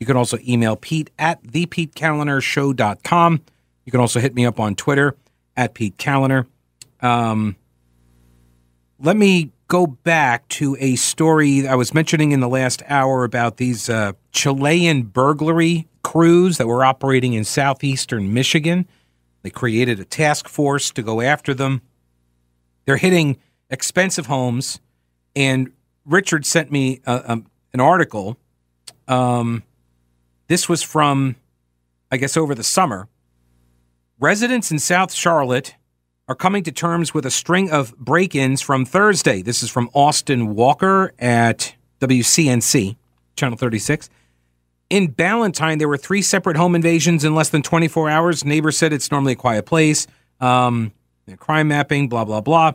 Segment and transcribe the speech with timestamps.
[0.00, 3.42] You can also email Pete at thepetekalinershow.com.
[3.84, 5.16] You can also hit me up on Twitter
[5.56, 6.46] at Pete Kaliner.
[7.00, 7.56] Um,
[9.00, 13.58] let me go back to a story I was mentioning in the last hour about
[13.58, 18.88] these uh, Chilean burglary crews that were operating in southeastern Michigan.
[19.42, 21.82] They created a task force to go after them.
[22.86, 23.36] They're hitting
[23.68, 24.80] expensive homes,
[25.36, 25.70] and
[26.06, 28.38] Richard sent me uh, um, an article.
[29.06, 29.62] Um,
[30.48, 31.36] this was from,
[32.10, 33.08] I guess, over the summer.
[34.18, 35.76] Residents in South Charlotte
[36.26, 39.40] are coming to terms with a string of break ins from Thursday.
[39.40, 42.96] This is from Austin Walker at WCNC,
[43.36, 44.10] Channel 36.
[44.90, 48.44] In Ballantyne, there were three separate home invasions in less than 24 hours.
[48.44, 50.06] Neighbors said it's normally a quiet place.
[50.40, 50.92] Um,
[51.38, 52.72] crime mapping, blah, blah, blah.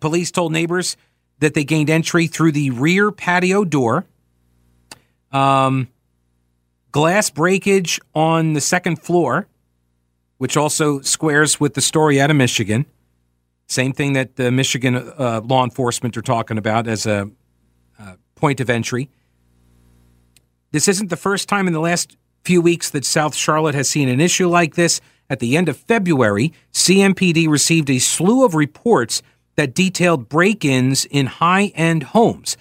[0.00, 0.96] Police told neighbors
[1.40, 4.06] that they gained entry through the rear patio door.
[5.32, 5.88] Um,
[6.96, 9.46] glass breakage on the second floor,
[10.38, 12.86] which also squares with the story out of Michigan.
[13.66, 17.30] Same thing that the Michigan uh, law enforcement are talking about as a
[18.00, 19.10] uh, point of entry.
[20.72, 24.08] This isn't the first time in the last few weeks that South Charlotte has seen
[24.08, 25.02] an issue like this.
[25.28, 29.20] At the end of February, CMPD received a slew of reports
[29.56, 32.56] that detailed break ins in high end homes.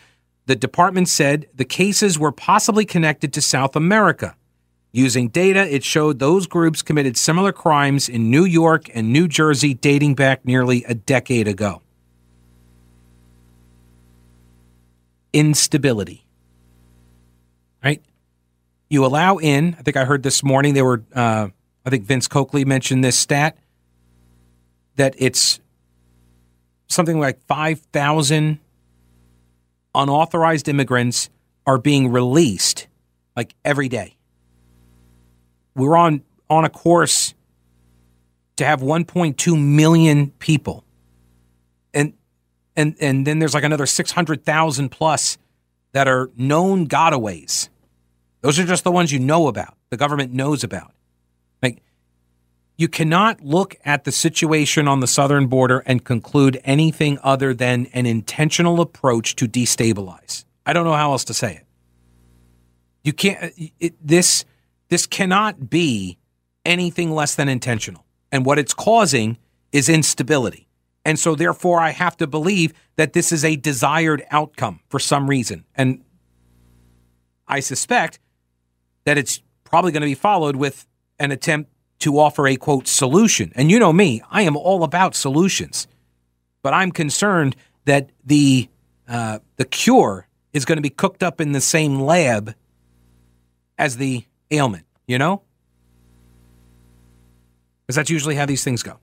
[0.45, 4.35] The department said the cases were possibly connected to South America.
[4.91, 9.73] Using data, it showed those groups committed similar crimes in New York and New Jersey
[9.73, 11.81] dating back nearly a decade ago.
[15.33, 16.25] Instability.
[17.83, 18.01] Right?
[18.87, 21.49] You allow in, I think I heard this morning, they were, uh,
[21.85, 23.57] I think Vince Coakley mentioned this stat,
[24.95, 25.59] that it's
[26.87, 28.59] something like 5,000
[29.95, 31.29] unauthorized immigrants
[31.65, 32.87] are being released
[33.35, 34.15] like every day.
[35.75, 37.33] We're on on a course
[38.57, 40.85] to have 1.2 million people.
[41.93, 42.13] And
[42.75, 45.37] and and then there's like another 600,000 plus
[45.91, 47.69] that are known gotaways.
[48.41, 49.75] Those are just the ones you know about.
[49.89, 50.91] The government knows about.
[52.77, 57.85] You cannot look at the situation on the southern border and conclude anything other than
[57.93, 60.43] an intentional approach to destabilize.
[60.65, 61.65] I don't know how else to say it.
[63.03, 64.45] You can't it, this
[64.89, 66.17] this cannot be
[66.65, 68.03] anything less than intentional.
[68.31, 69.37] And what it's causing
[69.71, 70.67] is instability.
[71.05, 75.29] And so therefore I have to believe that this is a desired outcome for some
[75.29, 75.65] reason.
[75.75, 76.03] And
[77.47, 78.19] I suspect
[79.05, 80.87] that it's probably going to be followed with
[81.19, 83.51] an attempt to offer a quote solution.
[83.55, 85.87] And you know me, I am all about solutions,
[86.61, 88.69] but I'm concerned that the
[89.07, 92.55] uh, the cure is going to be cooked up in the same lab
[93.77, 94.85] as the ailment.
[95.07, 95.43] You know,
[97.85, 98.99] because that's usually how these things go.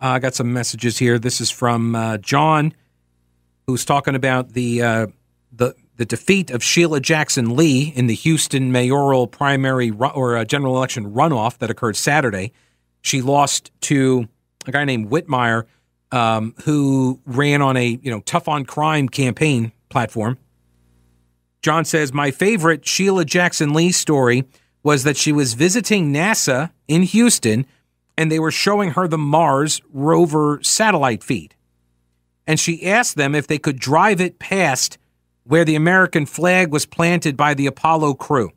[0.00, 1.18] Uh, I got some messages here.
[1.18, 2.72] This is from uh, John,
[3.66, 5.06] who's talking about the uh,
[5.52, 10.76] the the defeat of Sheila Jackson Lee in the Houston mayoral primary or uh, general
[10.76, 12.52] election runoff that occurred Saturday.
[13.02, 14.28] She lost to
[14.66, 15.64] a guy named Whitmire,
[16.12, 20.38] um, who ran on a you know tough on crime campaign platform.
[21.62, 24.44] John says my favorite Sheila Jackson Lee story
[24.84, 27.66] was that she was visiting NASA in Houston,
[28.16, 31.56] and they were showing her the Mars rover satellite feed,
[32.46, 34.96] and she asked them if they could drive it past
[35.48, 38.52] where the American flag was planted by the Apollo crew.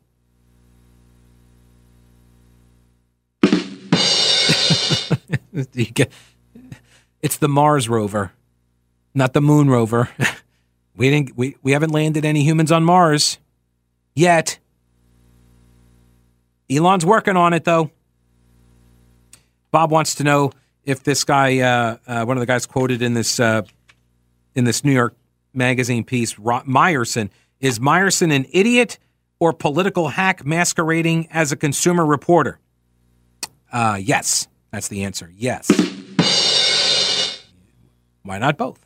[7.22, 8.32] it's the Mars rover,
[9.14, 10.10] not the Moon rover.
[10.96, 13.38] we didn't we, we haven't landed any humans on Mars
[14.14, 14.58] yet.
[16.70, 17.90] Elon's working on it though.
[19.70, 20.52] Bob wants to know
[20.84, 23.62] if this guy, uh, uh, one of the guys quoted in this uh,
[24.54, 25.14] in this New York
[25.52, 27.30] magazine piece, Meyerson.
[27.60, 28.98] Is Meyerson an idiot
[29.38, 32.58] or political hack masquerading as a consumer reporter?
[33.72, 35.32] Uh, yes, that's the answer.
[35.34, 35.70] Yes.
[38.22, 38.84] Why not both?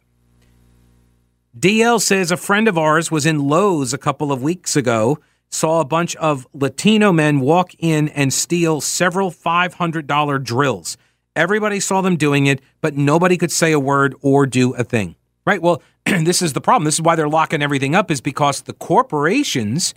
[1.59, 5.19] DL says a friend of ours was in Lowe's a couple of weeks ago,
[5.49, 10.99] saw a bunch of Latino men walk in and steal several $500 drills.
[11.35, 15.17] Everybody saw them doing it, but nobody could say a word or do a thing.
[15.47, 15.63] Right?
[15.63, 15.83] Well,
[16.25, 16.85] this is the problem.
[16.85, 19.95] This is why they're locking everything up, is because the corporations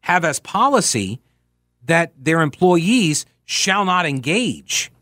[0.00, 1.20] have as policy
[1.84, 4.92] that their employees shall not engage.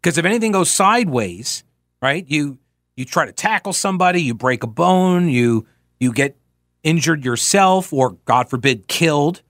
[0.00, 1.64] Because if anything goes sideways,
[2.00, 2.58] right, you
[2.96, 5.66] you try to tackle somebody, you break a bone, you
[5.98, 6.36] you get
[6.84, 9.42] injured yourself, or God forbid, killed,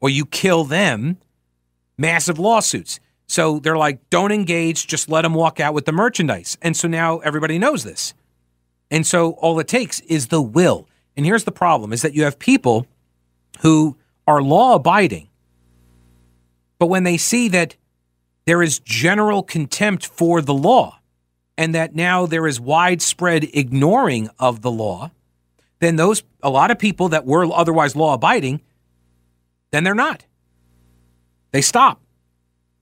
[0.00, 1.18] or you kill them,
[1.98, 3.00] massive lawsuits.
[3.26, 6.56] So they're like, don't engage, just let them walk out with the merchandise.
[6.62, 8.14] And so now everybody knows this.
[8.90, 10.88] And so all it takes is the will.
[11.16, 12.86] And here's the problem is that you have people
[13.60, 13.96] who
[14.26, 15.28] are law abiding,
[16.78, 17.76] but when they see that
[18.44, 21.00] there is general contempt for the law
[21.58, 25.10] and that now there is widespread ignoring of the law,
[25.80, 28.60] then those a lot of people that were otherwise law abiding,
[29.72, 30.24] then they're not.
[31.50, 32.00] They stop.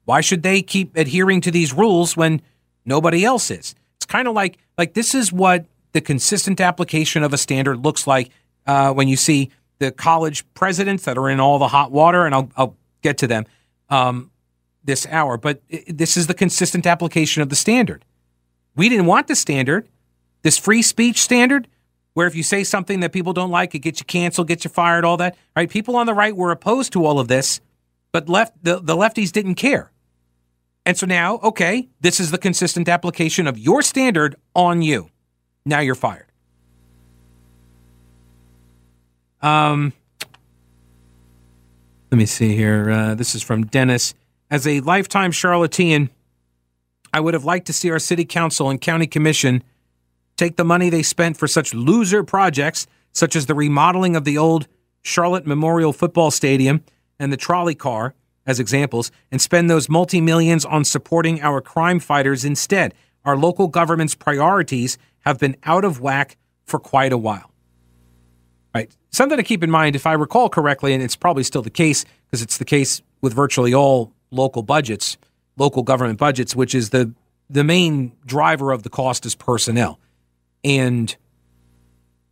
[0.05, 2.43] Why should they keep adhering to these rules when
[2.85, 3.75] nobody else is?
[3.97, 8.07] It's kind of like like this is what the consistent application of a standard looks
[8.07, 8.31] like
[8.67, 12.35] uh, when you see the college presidents that are in all the hot water, and
[12.35, 13.47] I'll, I'll get to them
[13.89, 14.31] um,
[14.85, 15.39] this hour.
[15.39, 18.05] But it, this is the consistent application of the standard.
[18.77, 19.89] We didn't want the standard,
[20.43, 21.69] this free speech standard,
[22.15, 24.71] where if you say something that people don't like, it gets you canceled, gets you
[24.71, 25.37] fired, all that.
[25.55, 25.71] Right?
[25.71, 27.61] People on the right were opposed to all of this,
[28.13, 29.93] but left the, the lefties didn't care.
[30.87, 35.11] And so now, okay, this is the consistent application of your standard on you.
[35.67, 36.27] Now you're fired.
[39.41, 39.93] Um,
[42.11, 42.91] let me see here.
[42.91, 44.15] Uh, this is from Dennis.
[44.51, 46.11] As a lifetime Charlottean,
[47.13, 49.63] I would have liked to see our city council and county commission
[50.37, 54.37] take the money they spent for such loser projects, such as the remodeling of the
[54.37, 54.67] old
[55.01, 56.83] Charlotte Memorial Football Stadium
[57.19, 58.15] and the trolley car,
[58.47, 62.93] as examples, and spend those multi millions on supporting our crime fighters instead.
[63.25, 67.51] Our local government's priorities have been out of whack for quite a while.
[68.75, 68.91] Right.
[69.11, 72.05] Something to keep in mind, if I recall correctly, and it's probably still the case
[72.27, 75.17] because it's the case with virtually all local budgets,
[75.57, 77.13] local government budgets, which is the
[77.49, 80.01] the main driver of the cost is personnel.
[80.65, 81.15] And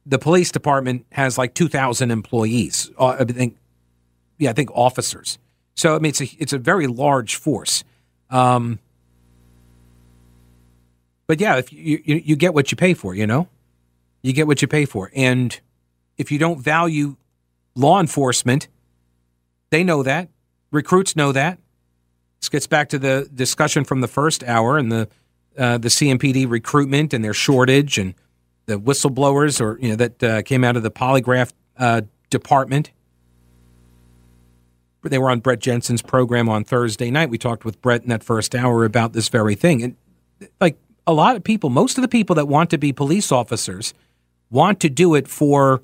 [0.06, 2.90] the police department has like 2,000 employees.
[2.98, 3.56] Uh, I think,
[4.38, 5.38] yeah, I think officers.
[5.74, 7.84] So I mean, it's a it's a very large force.
[8.30, 8.78] Um,
[11.26, 13.48] but yeah, if you, you you get what you pay for, you know,
[14.22, 15.58] you get what you pay for, and
[16.18, 17.16] if you don't value
[17.74, 18.68] law enforcement,
[19.70, 20.28] they know that.
[20.70, 21.58] Recruits know that.
[22.40, 25.08] This gets back to the discussion from the first hour and the
[25.56, 28.14] uh, the CMPD recruitment and their shortage and
[28.66, 32.90] the whistleblowers or you know that uh, came out of the polygraph uh, department
[35.10, 37.30] they were on Brett Jensen's program on Thursday night.
[37.30, 39.82] We talked with Brett in that first hour about this very thing.
[39.82, 39.96] And
[40.60, 43.94] like a lot of people, most of the people that want to be police officers
[44.50, 45.82] want to do it for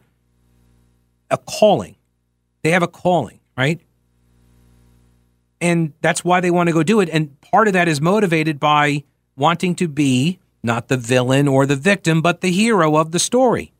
[1.30, 1.96] a calling.
[2.62, 3.80] They have a calling, right?
[5.60, 7.08] And that's why they want to go do it.
[7.08, 9.04] And part of that is motivated by
[9.36, 13.72] wanting to be not the villain or the victim, but the hero of the story.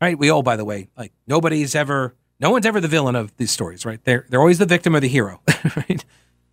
[0.00, 0.18] Right?
[0.18, 3.50] We all, by the way, like nobody's ever no one's ever the villain of these
[3.50, 4.02] stories, right?
[4.04, 5.40] They're they're always the victim or the hero,
[5.76, 6.04] right?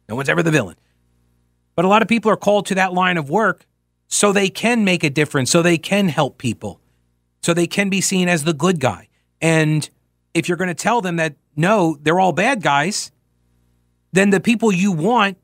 [0.07, 0.75] No one's ever the villain.
[1.75, 3.65] But a lot of people are called to that line of work
[4.13, 6.79] so they can make a difference, so they can help people,
[7.41, 9.07] so they can be seen as the good guy.
[9.41, 9.89] And
[10.35, 13.11] if you're going to tell them that no, they're all bad guys,
[14.11, 15.39] then the people you want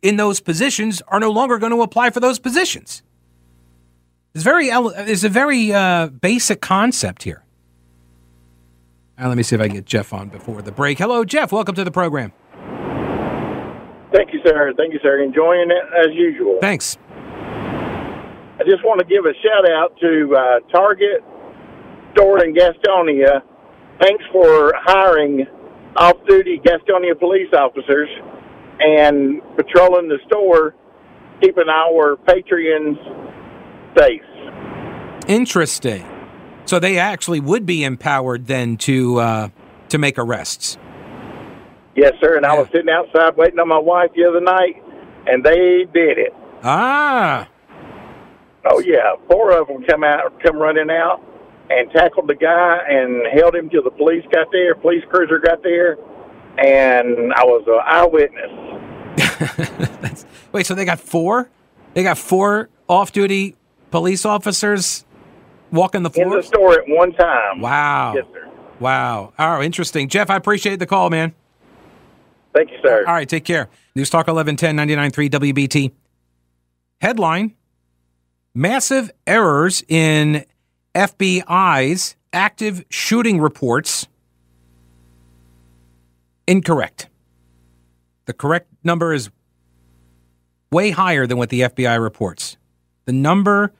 [0.00, 3.02] in those positions are no longer going to apply for those positions.
[4.34, 7.44] It's very it's a very uh, basic concept here.
[9.18, 10.98] And let me see if I can get Jeff on before the break.
[10.98, 11.52] Hello, Jeff.
[11.52, 12.32] Welcome to the program.
[14.14, 14.72] Thank you, sir.
[14.76, 15.22] Thank you, sir.
[15.22, 16.58] Enjoying it as usual.
[16.60, 16.96] Thanks.
[18.64, 21.22] I just want to give a shout out to uh, Target
[22.14, 23.42] store in Gastonia.
[24.00, 25.46] Thanks for hiring
[25.96, 28.08] off duty Gastonia police officers
[28.80, 30.74] and patrolling the store,
[31.42, 32.96] keeping our patrons
[33.98, 34.22] safe.
[35.28, 36.06] Interesting.
[36.64, 39.48] So they actually would be empowered then to uh,
[39.90, 40.78] to make arrests.
[41.94, 42.36] Yes, sir.
[42.36, 42.54] And yeah.
[42.54, 44.82] I was sitting outside waiting on my wife the other night,
[45.26, 46.34] and they did it.
[46.62, 47.48] Ah.
[48.66, 51.22] Oh yeah, four of them come out, come running out,
[51.70, 54.74] and tackled the guy and held him till the police got there.
[54.74, 55.98] Police cruiser got there,
[56.58, 58.50] and I was an eyewitness.
[60.52, 61.50] Wait, so they got four?
[61.94, 63.56] They got four off-duty
[63.90, 65.04] police officers
[65.74, 66.26] Walking the floor?
[66.26, 67.60] In the store at one time.
[67.60, 68.14] Wow.
[68.14, 68.48] Yes, sir.
[68.78, 69.32] Wow.
[69.36, 70.08] Oh, interesting.
[70.08, 71.34] Jeff, I appreciate the call, man.
[72.54, 73.04] Thank you, sir.
[73.08, 73.68] All right, take care.
[73.96, 75.92] News Talk 1110 99.3 WBT.
[77.00, 77.54] Headline
[78.54, 80.44] Massive errors in
[80.94, 84.06] FBI's active shooting reports.
[86.46, 87.08] Incorrect.
[88.26, 89.30] The correct number is
[90.70, 92.56] way higher than what the FBI reports.
[93.06, 93.72] The number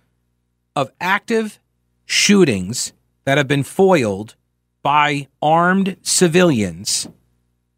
[0.74, 1.60] of active
[2.04, 2.92] shootings
[3.24, 4.34] that have been foiled
[4.82, 7.08] by armed civilians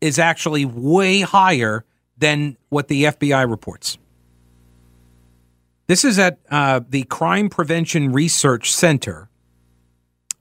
[0.00, 1.84] is actually way higher
[2.16, 3.98] than what the FBI reports.
[5.86, 9.28] This is at uh, the Crime Prevention Research Center.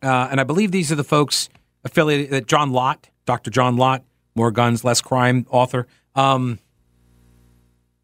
[0.01, 1.49] Uh, and I believe these are the folks
[1.83, 3.51] affiliated, uh, John Lott, Dr.
[3.51, 4.03] John Lott,
[4.35, 5.87] More Guns, Less Crime author.
[6.15, 6.59] Um,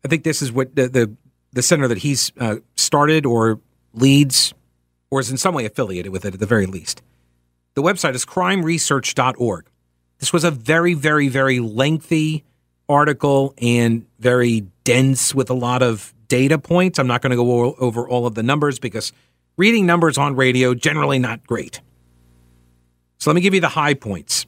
[0.05, 1.15] I think this is what the, the,
[1.51, 3.59] the center that he's uh, started or
[3.93, 4.53] leads
[5.09, 7.01] or is in some way affiliated with it at the very least.
[7.73, 9.67] The website is crimeresearch.org.
[10.19, 12.43] This was a very, very, very lengthy
[12.87, 16.97] article and very dense with a lot of data points.
[16.97, 19.11] I'm not going to go over all of the numbers because
[19.57, 21.81] reading numbers on radio generally not great.
[23.17, 24.45] So let me give you the high points.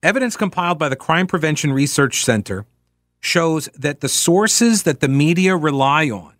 [0.00, 2.66] Evidence compiled by the Crime Prevention Research Center
[3.18, 6.34] shows that the sources that the media rely on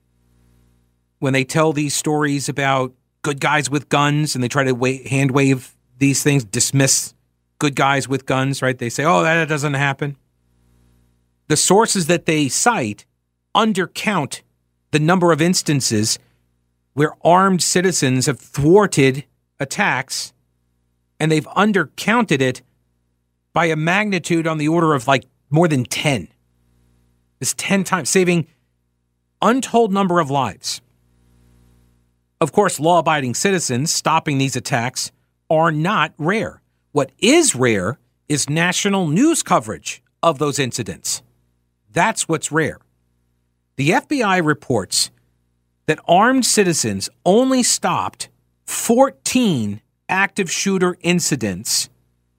[1.18, 4.76] when they tell these stories about good guys with guns and they try to
[5.08, 7.14] hand wave these things, dismiss
[7.58, 8.78] good guys with guns, right?
[8.78, 10.16] They say, oh, that doesn't happen.
[11.48, 13.06] The sources that they cite
[13.54, 14.42] undercount
[14.90, 16.18] the number of instances
[16.92, 19.25] where armed citizens have thwarted
[19.58, 20.32] attacks
[21.18, 22.62] and they've undercounted it
[23.52, 26.28] by a magnitude on the order of like more than 10.
[27.40, 28.46] It's 10 times, saving
[29.40, 30.80] untold number of lives.
[32.40, 35.12] Of course, law abiding citizens stopping these attacks
[35.49, 36.62] are not rare.
[36.92, 41.23] What is rare is national news coverage of those incidents.
[41.92, 42.78] That's what's rare.
[43.76, 45.11] The FBI reports
[45.87, 48.28] that armed citizens only stopped
[48.66, 51.88] 14 active shooter incidents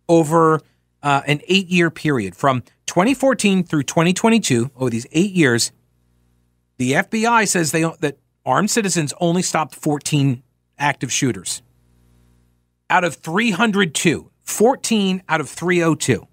[0.08, 0.62] over
[1.04, 4.72] uh, an eight year period from 2014 through 2022.
[4.76, 5.72] Over these eight years,
[6.78, 10.42] the FBI says they that armed citizens only stopped 14
[10.78, 11.62] active shooters
[12.90, 16.28] out of 302, 14 out of 302.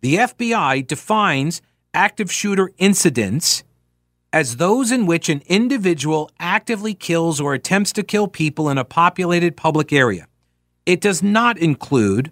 [0.00, 1.60] The FBI defines
[1.92, 3.64] active shooter incidents
[4.32, 8.84] as those in which an individual actively kills or attempts to kill people in a
[8.84, 10.26] populated public area.
[10.86, 12.30] It does not include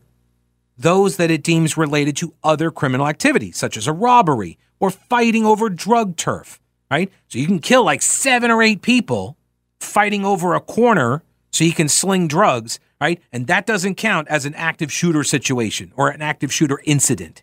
[0.77, 5.45] those that it deems related to other criminal activities, such as a robbery or fighting
[5.45, 7.11] over drug turf, right?
[7.27, 9.37] So you can kill like seven or eight people
[9.81, 13.21] fighting over a corner so you can sling drugs, right?
[13.33, 17.43] And that doesn't count as an active shooter situation or an active shooter incident.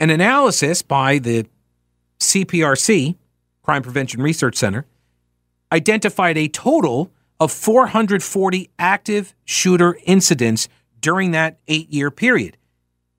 [0.00, 1.46] An analysis by the
[2.22, 3.16] CPRC,
[3.62, 4.86] Crime Prevention Research Center,
[5.70, 7.10] identified a total
[7.40, 10.68] of 440 active shooter incidents
[11.00, 12.56] during that eight year period.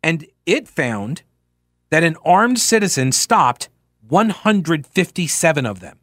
[0.01, 1.23] And it found
[1.89, 3.69] that an armed citizen stopped
[4.07, 5.99] 157 of them.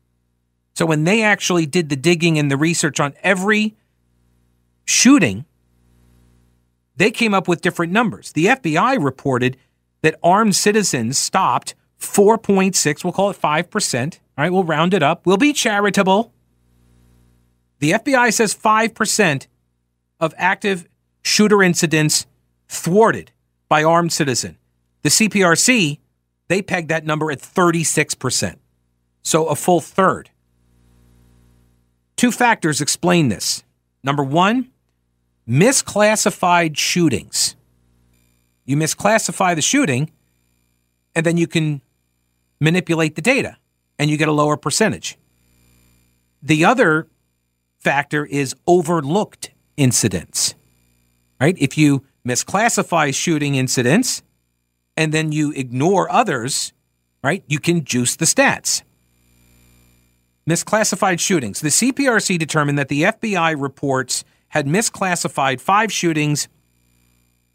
[0.75, 3.77] So when they actually did the digging and the research on every
[4.85, 5.45] shooting,
[6.97, 8.33] they came up with different numbers.
[8.33, 9.57] The FBI reported
[10.03, 14.15] that armed citizens stopped 4.6, we'll call it 5%.
[14.15, 15.27] All right, we'll round it up.
[15.27, 16.33] We'll be charitable.
[17.79, 19.47] The FBI says 5%
[20.19, 20.89] of active
[21.23, 22.27] shooter incidents
[22.69, 23.33] thwarted
[23.69, 24.57] by armed citizen.
[25.03, 25.99] The CPRC,
[26.49, 28.57] they pegged that number at 36%.
[29.23, 30.31] So a full third.
[32.17, 33.63] Two factors explain this.
[34.03, 34.71] Number one,
[35.49, 37.57] misclassified shootings.
[38.65, 40.11] You misclassify the shooting,
[41.15, 41.83] and then you can
[42.61, 43.57] manipulate the data,
[43.99, 45.19] and you get a lower percentage.
[46.43, 47.09] The other
[47.79, 50.55] factor is overlooked incidents,
[51.41, 51.57] right?
[51.59, 54.23] If you misclassify shooting incidents
[54.97, 56.73] and then you ignore others,
[57.25, 58.83] right, you can juice the stats.
[60.49, 61.61] Misclassified shootings.
[61.61, 66.49] The CPRC determined that the FBI reports had misclassified five shootings.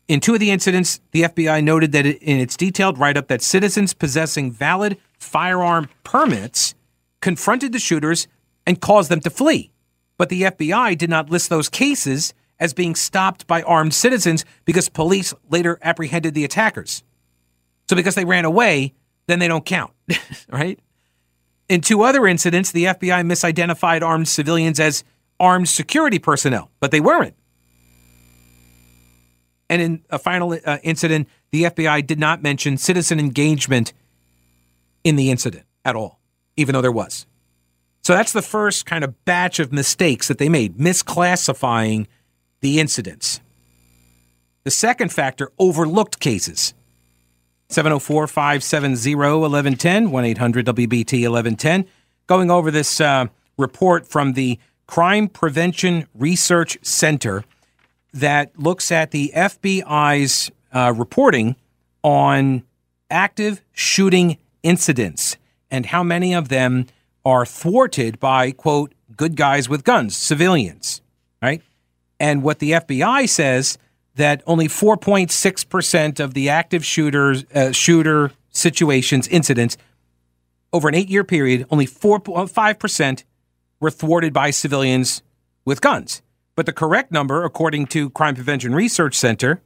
[0.07, 3.41] In two of the incidents, the FBI noted that in its detailed write up that
[3.41, 6.75] citizens possessing valid firearm permits
[7.21, 8.27] confronted the shooters
[8.67, 9.71] and caused them to flee.
[10.17, 14.89] But the FBI did not list those cases as being stopped by armed citizens because
[14.89, 17.03] police later apprehended the attackers.
[17.89, 18.93] So because they ran away,
[19.27, 19.91] then they don't count,
[20.49, 20.79] right?
[21.67, 25.03] In two other incidents, the FBI misidentified armed civilians as
[25.39, 27.35] armed security personnel, but they weren't.
[29.69, 33.93] And in a final uh, incident, the FBI did not mention citizen engagement
[35.03, 36.19] in the incident at all,
[36.57, 37.25] even though there was.
[38.03, 42.05] So that's the first kind of batch of mistakes that they made, misclassifying
[42.61, 43.39] the incidents.
[44.63, 46.73] The second factor, overlooked cases.
[47.69, 51.85] 704 570 1110, 1 800 WBT 1110.
[52.27, 53.25] Going over this uh,
[53.57, 57.43] report from the Crime Prevention Research Center
[58.15, 61.55] that looks at the FBI's uh, reporting
[62.01, 62.63] on
[63.09, 65.37] active shooting incidents
[65.69, 66.87] and how many of them
[67.25, 71.01] are thwarted by, quote, good guys with guns, civilians,
[71.41, 71.61] right?
[72.19, 73.77] And what the FBI says
[74.15, 79.75] that only 4.6% of the active shooters, uh, shooter situations, incidents,
[80.71, 83.23] over an eight year period, only 4.5%
[83.81, 85.21] were thwarted by civilians
[85.65, 86.21] with guns.
[86.55, 89.61] But the correct number, according to Crime Prevention Research Center,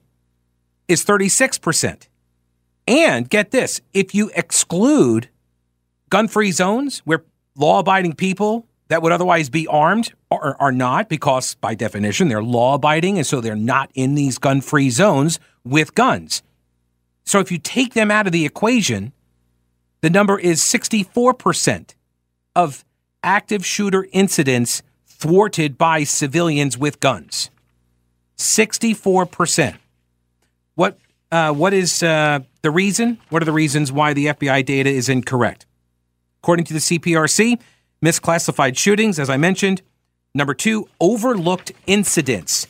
[0.88, 2.08] is 36%.
[2.88, 5.30] And get this if you exclude
[6.10, 7.24] gun free zones where
[7.56, 12.42] law abiding people that would otherwise be armed are, are not, because by definition, they're
[12.42, 16.42] law abiding, and so they're not in these gun free zones with guns.
[17.24, 19.14] So if you take them out of the equation,
[20.02, 21.94] the number is 64%
[22.56, 22.84] of
[23.22, 24.82] active shooter incidents
[25.20, 27.50] thwarted by civilians with guns.
[28.38, 29.76] 64%.
[30.76, 30.98] What,
[31.32, 33.20] uh, what is uh, the reason?
[33.30, 35.66] What are the reasons why the FBI data is incorrect?
[36.42, 37.60] According to the CPRC,
[38.04, 39.82] misclassified shootings, as I mentioned.
[40.34, 42.68] Number two, overlooked incidents.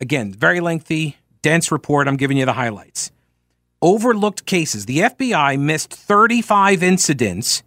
[0.00, 2.08] Again, very lengthy, dense report.
[2.08, 3.12] I'm giving you the highlights.
[3.80, 4.86] Overlooked cases.
[4.86, 7.62] The FBI missed 35 incidents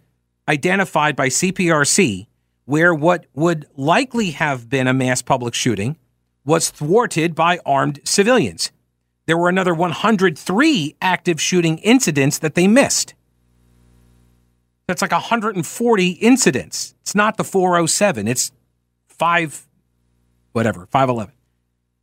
[0.48, 2.26] identified by CPRC
[2.68, 5.96] where what would likely have been a mass public shooting
[6.44, 8.72] was thwarted by armed civilians.
[9.24, 13.14] There were another 103 active shooting incidents that they missed.
[14.86, 16.94] That's like 140 incidents.
[17.00, 18.52] It's not the 407, it's
[19.06, 19.66] 5
[20.52, 21.32] whatever, 511.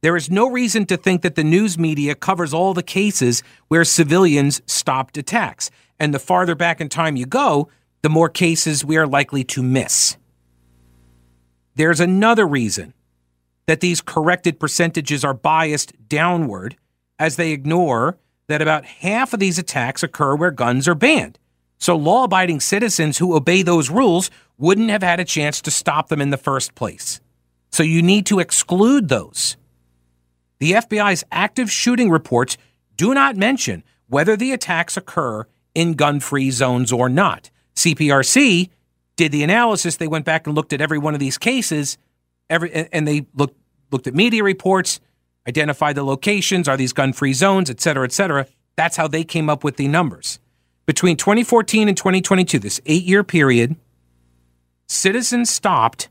[0.01, 3.83] There is no reason to think that the news media covers all the cases where
[3.83, 5.69] civilians stopped attacks.
[5.99, 7.69] And the farther back in time you go,
[8.01, 10.17] the more cases we are likely to miss.
[11.75, 12.93] There's another reason
[13.67, 16.77] that these corrected percentages are biased downward
[17.19, 21.39] as they ignore that about half of these attacks occur where guns are banned.
[21.77, 26.07] So law abiding citizens who obey those rules wouldn't have had a chance to stop
[26.07, 27.19] them in the first place.
[27.71, 29.57] So you need to exclude those.
[30.59, 32.57] The FBI's active shooting reports
[32.95, 37.49] do not mention whether the attacks occur in gun free zones or not.
[37.75, 38.69] CPRC
[39.15, 39.97] did the analysis.
[39.97, 41.97] They went back and looked at every one of these cases,
[42.49, 43.57] every, and they looked,
[43.91, 44.99] looked at media reports,
[45.47, 48.47] identified the locations, are these gun free zones, et cetera, et cetera.
[48.75, 50.39] That's how they came up with the numbers.
[50.85, 53.75] Between 2014 and 2022, this eight year period,
[54.87, 56.09] citizens stopped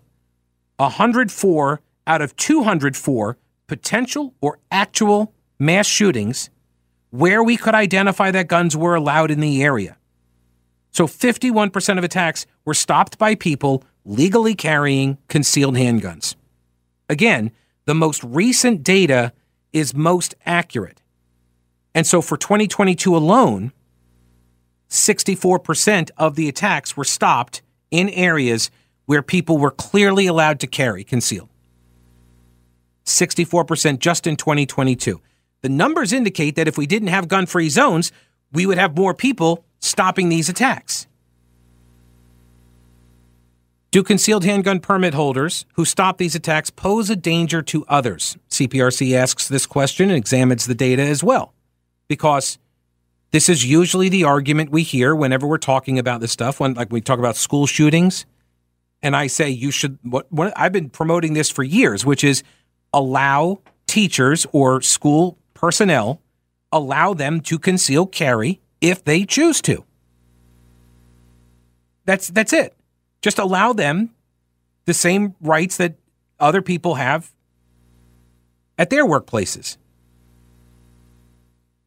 [0.78, 6.50] 104 out of 204 potential or actual mass shootings
[7.10, 9.96] where we could identify that guns were allowed in the area.
[10.94, 16.36] So 51% of attacks were stopped by people legally carrying concealed handguns.
[17.08, 17.50] Again,
[17.84, 19.32] the most recent data
[19.72, 21.02] is most accurate.
[21.96, 23.72] And so for 2022 alone,
[24.88, 28.70] 64% of the attacks were stopped in areas
[29.06, 31.48] where people were clearly allowed to carry concealed.
[33.04, 35.20] 64% just in 2022.
[35.62, 38.12] The numbers indicate that if we didn't have gun free zones,
[38.52, 41.06] we would have more people stopping these attacks.
[43.92, 48.36] Do concealed handgun permit holders who stop these attacks pose a danger to others?
[48.50, 51.54] CPRC asks this question and examines the data as well.
[52.08, 52.58] Because
[53.30, 56.58] this is usually the argument we hear whenever we're talking about this stuff.
[56.58, 58.26] When like we talk about school shootings,
[59.00, 59.96] and I say you should.
[60.02, 62.42] What, what I've been promoting this for years, which is
[62.92, 66.20] allow teachers or school personnel
[66.72, 69.82] allow them to conceal carry if they choose to.
[72.04, 72.76] That's that's it.
[73.22, 74.10] Just allow them
[74.84, 75.94] the same rights that
[76.38, 77.32] other people have
[78.76, 79.78] at their workplaces.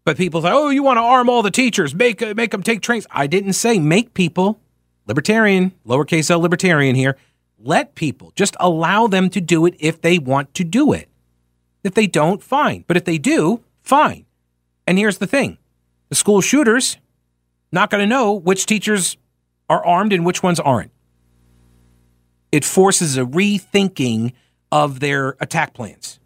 [0.05, 1.93] But people say, "Oh, you want to arm all the teachers?
[1.93, 4.59] Make make them take trains." I didn't say make people
[5.05, 7.15] libertarian, lowercase l libertarian here.
[7.59, 11.09] Let people just allow them to do it if they want to do it.
[11.83, 12.85] If they don't, fine.
[12.87, 14.25] But if they do, fine.
[14.87, 15.59] And here's the thing:
[16.09, 16.97] the school shooters
[17.71, 19.17] not going to know which teachers
[19.69, 20.91] are armed and which ones aren't.
[22.51, 24.33] it forces a rethinking
[24.71, 26.19] of their attack plans.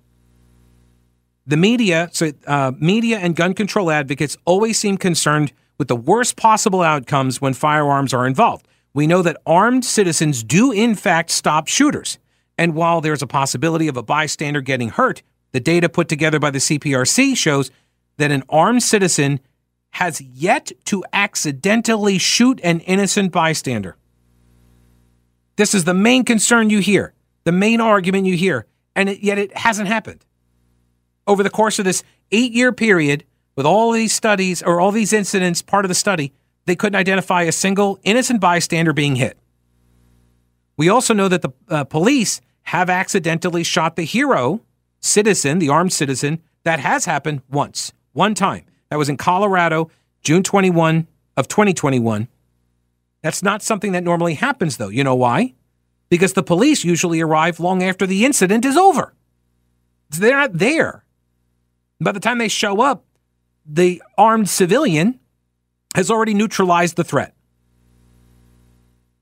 [1.48, 6.36] The media, so uh, media and gun control advocates always seem concerned with the worst
[6.38, 8.68] possible outcomes when firearms are involved.
[8.94, 12.20] We know that armed citizens do, in fact, stop shooters.
[12.58, 16.52] And while there's a possibility of a bystander getting hurt, the data put together by
[16.52, 17.72] the CPRC shows
[18.18, 19.40] that an armed citizen
[19.92, 23.98] has yet to accidentally shoot an innocent bystander.
[25.58, 29.38] This is the main concern you hear, the main argument you hear, and it, yet
[29.38, 30.26] it hasn't happened.
[31.28, 33.26] Over the course of this eight year period,
[33.56, 36.34] with all these studies or all these incidents part of the study,
[36.66, 39.38] they couldn't identify a single innocent bystander being hit.
[40.78, 44.62] We also know that the uh, police have accidentally shot the hero
[45.00, 46.42] citizen, the armed citizen.
[46.64, 48.66] That has happened once, one time.
[48.92, 49.90] That was in Colorado,
[50.22, 52.28] June 21 of 2021.
[53.24, 54.90] That's not something that normally happens, though.
[54.90, 55.54] You know why?
[56.10, 59.14] Because the police usually arrive long after the incident is over.
[60.10, 61.06] They're not there.
[62.02, 63.06] By the time they show up,
[63.66, 65.22] the armed civilian
[65.96, 67.34] has already neutralized the threat.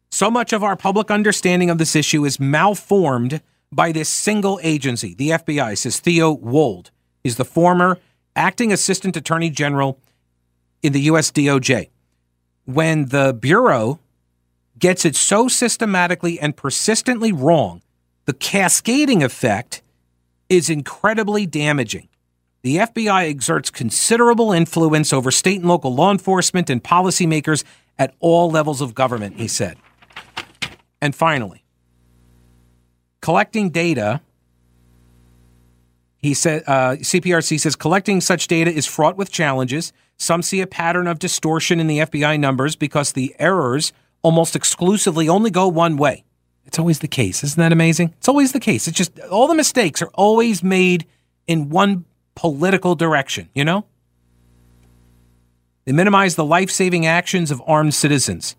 [0.09, 5.13] So much of our public understanding of this issue is malformed by this single agency,
[5.13, 6.89] the FBI, says Theo Wold.
[7.23, 7.99] He's the former
[8.39, 9.99] acting assistant attorney general
[10.81, 11.89] in the US DOJ.
[12.63, 13.99] When the Bureau
[14.79, 17.81] gets it so systematically and persistently wrong,
[18.25, 19.81] the cascading effect
[20.47, 22.07] is incredibly damaging.
[22.61, 27.63] The FBI exerts considerable influence over state and local law enforcement and policymakers
[27.97, 29.77] at all levels of government, he said.
[31.01, 31.65] And finally,
[33.21, 34.21] collecting data
[36.21, 39.93] he said, uh, CPRC says collecting such data is fraught with challenges.
[40.17, 45.29] Some see a pattern of distortion in the FBI numbers because the errors almost exclusively
[45.29, 46.25] only go one way.
[46.65, 47.43] It's always the case.
[47.43, 48.13] Isn't that amazing?
[48.17, 48.87] It's always the case.
[48.87, 51.07] It's just all the mistakes are always made
[51.47, 52.05] in one
[52.35, 53.85] political direction, you know?
[55.85, 58.55] They minimize the life saving actions of armed citizens.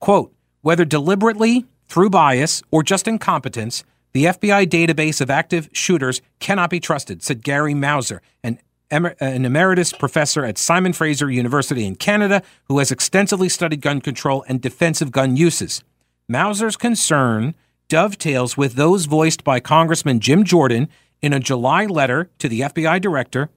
[0.00, 3.84] Quote, whether deliberately, through bias, or just incompetence,
[4.16, 8.58] the FBI database of active shooters cannot be trusted, said Gary Mauser, an,
[8.90, 14.00] emer- an emeritus professor at Simon Fraser University in Canada who has extensively studied gun
[14.00, 15.84] control and defensive gun uses.
[16.30, 17.54] Mauser's concern
[17.90, 20.88] dovetails with those voiced by Congressman Jim Jordan
[21.20, 23.50] in a July letter to the FBI director.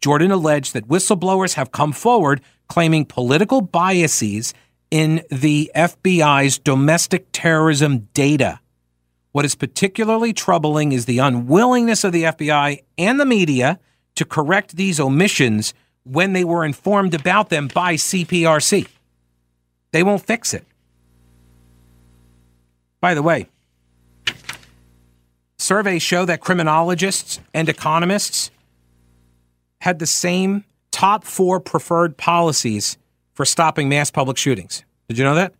[0.00, 4.54] Jordan alleged that whistleblowers have come forward claiming political biases
[4.88, 8.60] in the FBI's domestic terrorism data.
[9.36, 13.78] What is particularly troubling is the unwillingness of the FBI and the media
[14.14, 18.88] to correct these omissions when they were informed about them by CPRC.
[19.92, 20.64] They won't fix it.
[23.02, 23.50] By the way,
[25.58, 28.50] surveys show that criminologists and economists
[29.82, 32.96] had the same top four preferred policies
[33.34, 34.82] for stopping mass public shootings.
[35.08, 35.52] Did you know that?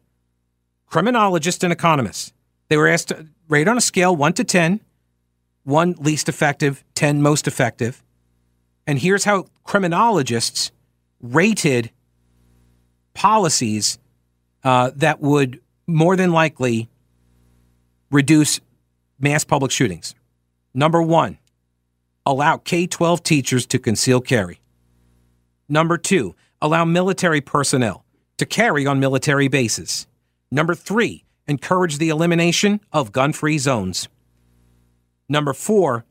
[0.87, 2.33] Criminologists and economists.
[2.69, 4.81] They were asked to rate on a scale 1 to 10,
[5.65, 8.03] 1 least effective, 10 most effective.
[8.87, 10.71] And here's how criminologists
[11.21, 11.91] rated
[13.15, 13.99] policies
[14.63, 16.89] uh, that would more than likely
[18.11, 18.61] reduce
[19.19, 20.15] mass public shootings.
[20.75, 21.39] Number one,
[22.25, 24.61] allow K 12 teachers to conceal carry.
[25.69, 28.05] Number two, allow military personnel
[28.39, 30.07] to carry on military bases.
[30.51, 34.09] Number three, encourage the elimination of gun free zones.
[35.29, 36.05] Number four,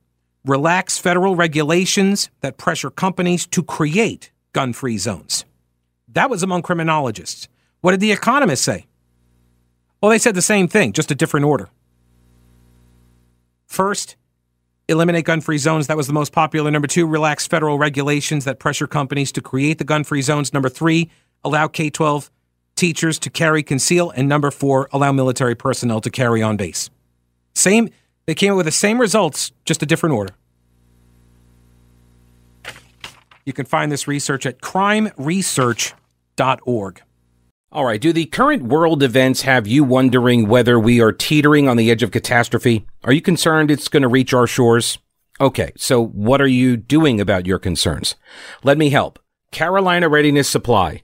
[0.46, 5.46] relax federal regulations that pressure companies to create gun free zones.
[6.10, 7.48] That was among criminologists.
[7.82, 8.86] What did the economists say?
[10.02, 11.70] Well, they said the same thing, just a different order.
[13.66, 14.16] First,
[14.88, 15.88] eliminate gun free zones.
[15.88, 16.70] That was the most popular.
[16.72, 20.54] Number two, relax federal regulations that pressure companies to create the gun free zones.
[20.54, 21.10] Number three,
[21.44, 22.32] allow K 12
[22.76, 26.90] teachers to carry conceal, and number four, allow military personnel to carry on base.
[27.54, 27.90] Same,
[28.26, 30.34] they came up with the same results, just a different order.
[33.46, 37.02] You can find this research at crimeresearch.org.
[37.72, 41.76] All right, do the current world events have you wondering whether we are teetering on
[41.78, 42.86] the edge of catastrophe?
[43.04, 44.98] Are you concerned it's going to reach our shores?
[45.42, 48.16] Okay, so what are you doing about your concerns?
[48.64, 49.20] Let me help.
[49.52, 51.04] Carolina Readiness Supply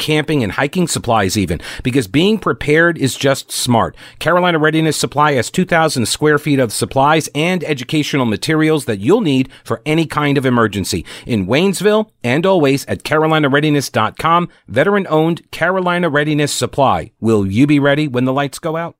[0.00, 3.96] camping and hiking supplies even, because being prepared is just smart.
[4.18, 9.48] Carolina Readiness Supply has 2,000 square feet of supplies and educational materials that you'll need
[9.62, 11.06] for any kind of emergency.
[11.26, 17.12] In Waynesville and always at carolinareadiness.com, veteran owned Carolina Readiness Supply.
[17.20, 18.96] Will you be ready when the lights go out?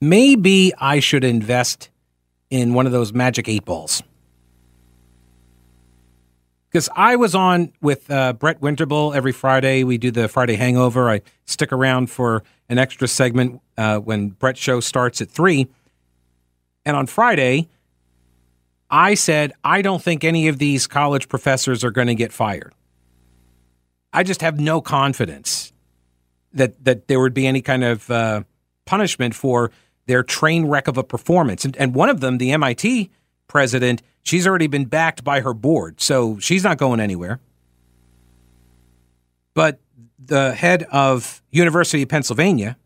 [0.00, 1.90] Maybe I should invest
[2.50, 4.02] in one of those magic eight balls
[6.70, 9.84] because I was on with uh, Brett Winterble every Friday.
[9.84, 11.10] We do the Friday Hangover.
[11.10, 15.68] I stick around for an extra segment uh, when Brett's show starts at three.
[16.84, 17.68] And on Friday,
[18.90, 22.74] I said I don't think any of these college professors are going to get fired.
[24.12, 25.72] I just have no confidence
[26.52, 28.42] that that there would be any kind of uh,
[28.86, 29.70] punishment for
[30.06, 31.66] their train wreck of a performance.
[31.66, 33.10] And, and one of them, the MIT
[33.46, 37.40] president, she's already been backed by her board, so she's not going anywhere.
[39.54, 39.80] But
[40.18, 42.76] the head of University of Pennsylvania,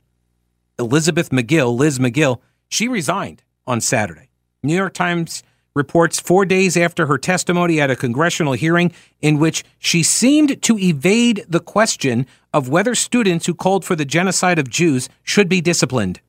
[0.79, 4.31] Elizabeth Magill, Liz Magill, she resigned on Saturday.
[4.63, 5.43] New York Times
[5.75, 10.79] reports four days after her testimony at a congressional hearing in which she seemed to
[10.79, 15.61] evade the question of whether students who called for the genocide of Jews should be
[15.61, 16.21] disciplined.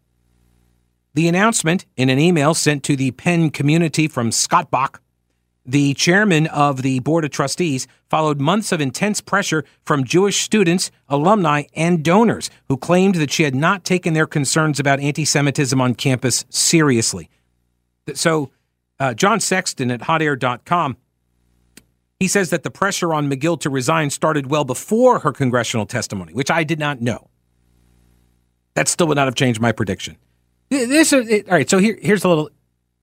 [1.14, 5.03] The announcement in an email sent to the Penn community from Scott Bok,
[5.66, 10.92] the chairman of the Board of Trustees, followed months of intense pressure from Jewish students,
[11.08, 15.80] alumni, and donors who claimed that she had not taken their concerns about anti Semitism
[15.80, 17.30] on campus seriously.
[18.14, 18.52] So,
[19.00, 20.98] uh, John Sexton at hotair.com
[22.24, 26.32] he says that the pressure on Magill to resign started well before her congressional testimony,
[26.32, 27.30] which I did not know.
[28.76, 30.16] That still would not have changed my prediction.
[30.70, 31.70] This is all right.
[31.70, 32.50] So here, here's a little,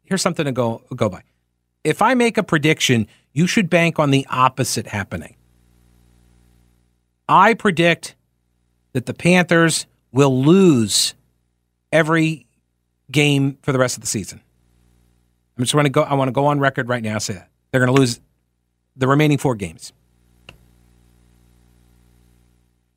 [0.05, 1.23] here's something to go go by.
[1.85, 5.37] If I make a prediction, you should bank on the opposite happening.
[7.29, 8.16] I predict
[8.93, 11.14] that the Panthers will lose
[11.93, 12.47] every
[13.11, 14.40] game for the rest of the season.
[15.57, 16.03] I'm just want to go.
[16.03, 17.19] I want to go on record right now.
[17.19, 18.21] Say that they're going to lose
[18.97, 19.93] the remaining four games.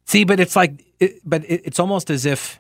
[0.06, 2.60] See, but it's like, it, but it, it's almost as if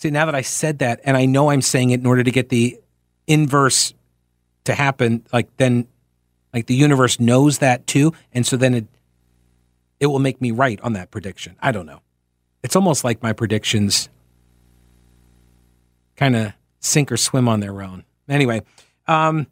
[0.00, 2.30] See, now that I said that, and I know I'm saying it in order to
[2.30, 2.80] get the
[3.26, 3.92] inverse
[4.64, 5.86] to happen, like then,
[6.52, 8.86] like the universe knows that too, and so then it
[10.00, 11.56] it will make me right on that prediction.
[11.60, 12.00] I don't know.
[12.62, 14.08] It's almost like my predictions
[16.16, 18.04] kind of sink or swim on their own.
[18.28, 18.62] Anyway,
[19.06, 19.46] um,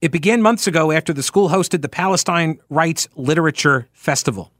[0.00, 4.52] it began months ago after the school hosted the Palestine Writes Literature Festival.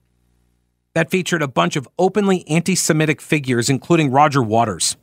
[0.94, 4.96] That featured a bunch of openly anti Semitic figures, including Roger Waters.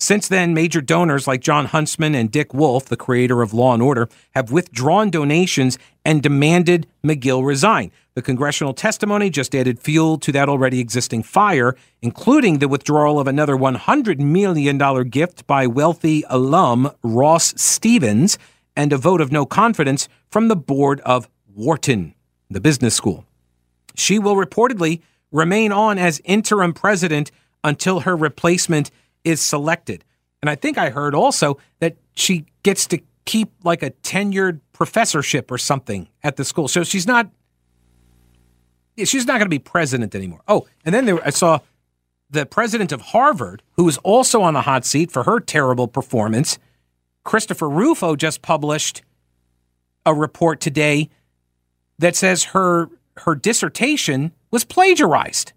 [0.00, 3.82] Since then, major donors like Jon Huntsman and Dick Wolf, the creator of Law and
[3.82, 7.90] Order, have withdrawn donations and demanded Magill resign.
[8.14, 13.26] The congressional testimony just added fuel to that already existing fire, including the withdrawal of
[13.26, 18.38] another $100 million gift by wealthy alum Ross Stevens
[18.76, 22.14] and a vote of no confidence from the board of Wharton,
[22.48, 23.24] the business school.
[23.96, 27.32] She will reportedly remain on as interim president
[27.64, 28.92] until her replacement
[29.24, 30.04] is selected.
[30.42, 35.50] And I think I heard also that she gets to keep like a tenured professorship
[35.50, 36.68] or something at the school.
[36.68, 37.30] So she's not
[38.96, 40.40] she's not going to be president anymore.
[40.48, 41.60] Oh, and then there, I saw
[42.30, 46.58] the president of Harvard, who is also on the hot seat for her terrible performance.
[47.24, 49.02] Christopher Rufo just published
[50.06, 51.10] a report today
[51.98, 55.52] that says her her dissertation was plagiarized.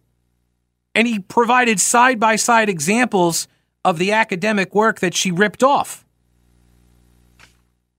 [0.94, 3.48] And he provided side by side examples
[3.84, 6.06] of the academic work that she ripped off.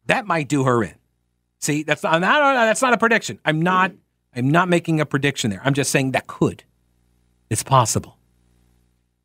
[0.06, 0.94] That might do her in.
[1.60, 3.38] See, that's not, that's not a prediction.
[3.44, 3.92] I'm not
[4.34, 5.60] I'm not making a prediction there.
[5.62, 6.64] I'm just saying that could.
[7.50, 8.16] It's possible.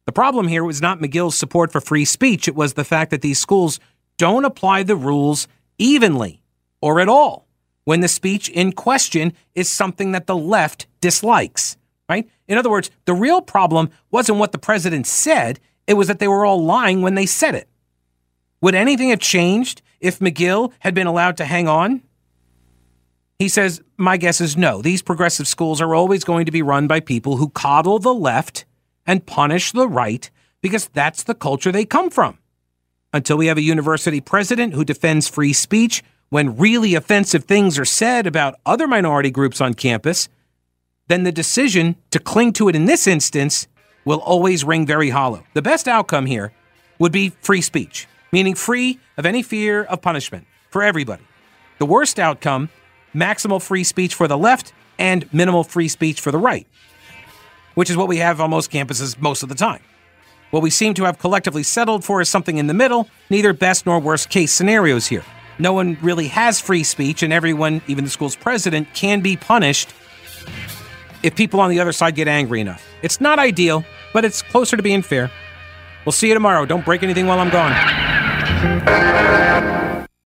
[0.06, 2.48] The problem here was not Magill's support for free speech.
[2.48, 3.80] It was the fact that these schools
[4.18, 6.42] don't apply the rules evenly
[6.82, 7.48] or at all
[7.86, 11.78] when the speech in question is something that the left dislikes,
[12.10, 12.30] right?
[12.48, 16.28] In other words, the real problem wasn't what the president said, it was that they
[16.28, 17.68] were all lying when they said it.
[18.62, 22.02] Would anything have changed if Magill had been allowed to hang on?
[23.40, 24.82] He says, My guess is no.
[24.82, 28.66] These progressive schools are always going to be run by people who coddle the left
[29.06, 30.30] and punish the right
[30.62, 32.40] because that's the culture they come from.
[33.14, 37.86] Until we have a university president who defends free speech when really offensive things are
[37.86, 40.28] said about other minority groups on campus,
[41.08, 43.68] then the decision to cling to it in this instance
[44.06, 45.44] will always ring very hollow.
[45.54, 46.54] The best outcome here
[47.00, 51.24] would be free speech, meaning free of any fear of punishment for everybody.
[51.80, 52.70] The worst outcome,
[53.14, 56.68] maximal free speech for the left and minimal free speech for the right.
[57.78, 59.82] which is what we have on most campuses most of the time.
[60.50, 63.86] What we seem to have collectively settled for is something in the middle, neither best
[63.86, 65.24] nor worst case scenarios here.
[65.60, 69.94] No one really has free speech, and everyone, even the school's president, can be punished
[71.24, 72.86] if people on the other side get angry enough.
[73.02, 75.32] It's not ideal, but it's closer to being fair.
[76.06, 76.66] We'll see you tomorrow.
[76.66, 77.74] Don't break anything while I'm gone.